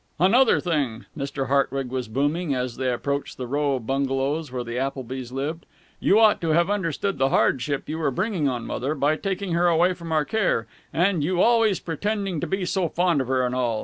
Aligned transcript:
"Another 0.19 0.59
thing," 0.59 1.05
Mr. 1.15 1.45
Hartwig 1.45 1.89
was 1.89 2.07
booming, 2.07 2.55
as 2.55 2.77
they 2.77 2.91
approached 2.91 3.37
the 3.37 3.45
row 3.45 3.75
of 3.75 3.85
bungalows 3.85 4.51
where 4.51 4.63
the 4.63 4.75
Applebys 4.79 5.31
lived, 5.31 5.67
"you 5.99 6.17
ought 6.19 6.41
to 6.41 6.49
have 6.53 6.71
understood 6.71 7.19
the 7.19 7.29
hardship 7.29 7.87
you 7.87 7.99
were 7.99 8.09
bringing 8.09 8.49
on 8.49 8.65
Mother 8.65 8.95
by 8.95 9.15
taking 9.15 9.51
her 9.53 9.67
away 9.67 9.93
from 9.93 10.11
our 10.11 10.25
care 10.25 10.65
and 10.91 11.23
you 11.23 11.39
always 11.39 11.79
pretending 11.79 12.39
to 12.39 12.47
be 12.47 12.65
so 12.65 12.89
fond 12.89 13.21
of 13.21 13.27
her 13.27 13.45
and 13.45 13.53
all. 13.53 13.79